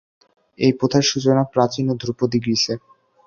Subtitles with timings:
[0.59, 2.73] এই প্রথার সূচনা প্রাচীন ও ধ্রুপদী গ্রিসে।